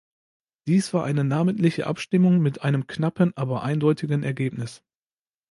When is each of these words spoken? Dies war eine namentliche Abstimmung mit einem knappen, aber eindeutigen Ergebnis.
Dies 0.65 0.95
war 0.95 1.03
eine 1.03 1.23
namentliche 1.23 1.85
Abstimmung 1.85 2.39
mit 2.39 2.63
einem 2.63 2.87
knappen, 2.87 3.37
aber 3.37 3.61
eindeutigen 3.61 4.23
Ergebnis. 4.23 4.81